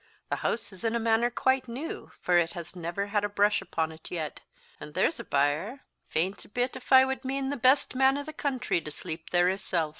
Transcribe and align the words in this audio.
The 0.29 0.37
hoose 0.37 0.73
is 0.73 0.83
in 0.83 0.95
a 0.95 0.99
manner 0.99 1.29
quite 1.29 1.67
new, 1.67 2.11
for 2.23 2.35
it 2.35 2.53
has 2.53 2.75
never 2.75 3.05
had 3.13 3.23
a 3.23 3.29
brush 3.29 3.61
upon 3.61 3.91
it 3.91 4.09
yet. 4.09 4.39
And 4.79 4.95
there's 4.95 5.19
a 5.19 5.23
byre 5.23 5.83
fient 6.09 6.43
a 6.43 6.49
bit, 6.49 6.75
if 6.75 6.91
I 6.91 7.05
would 7.05 7.23
mean 7.23 7.51
the 7.51 7.55
best 7.55 7.93
man 7.93 8.17
i' 8.17 8.23
the 8.23 8.33
country 8.33 8.81
to 8.81 8.89
sleep 8.89 9.29
there 9.29 9.47
himsel.'" 9.47 9.89